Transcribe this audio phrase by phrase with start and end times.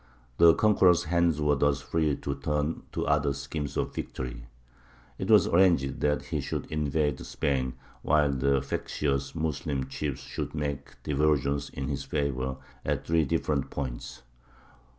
[0.37, 4.47] The conqueror's hands were thus free to turn to other schemes of victory.
[5.19, 10.95] It was arranged that he should invade Spain, while the factious Moslem chiefs should make
[11.03, 14.23] diversions in his favour at three different points.